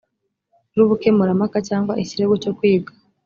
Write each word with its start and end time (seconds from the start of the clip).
rubukemurampaka 0.75 1.57
cyangwa 1.67 1.93
ikirego 2.03 2.33
cyokwiga 2.41 2.91